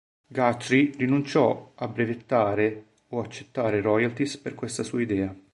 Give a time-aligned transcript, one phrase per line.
[0.29, 5.31] Guthrie rinunciò a brevettare o accettare royalties per questa sua idea.